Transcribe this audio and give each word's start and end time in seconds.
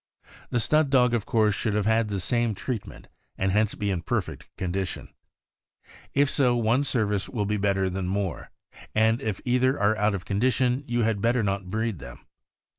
The 0.49 0.59
stud 0.59 0.89
dog, 0.89 1.13
of 1.13 1.27
course, 1.27 1.53
should 1.53 1.75
have 1.75 1.85
had 1.85 2.07
the 2.07 2.19
same 2.19 2.55
treat 2.55 2.87
ment, 2.87 3.07
and 3.37 3.51
hence 3.51 3.75
be 3.75 3.91
in 3.91 4.01
perfect 4.01 4.47
condition. 4.57 5.09
If 6.15 6.27
so, 6.27 6.55
one 6.57 6.83
.service 6.83 7.29
will 7.29 7.45
be 7.45 7.57
better 7.57 7.87
than 7.87 8.07
more; 8.07 8.49
and 8.95 9.21
if 9.21 9.41
either 9.45 9.79
are 9.79 9.95
out 9.97 10.15
of 10.15 10.25
condition, 10.25 10.83
you 10.87 11.03
had 11.03 11.21
better 11.21 11.43
not 11.43 11.69
breed 11.69 11.99
them. 11.99 12.25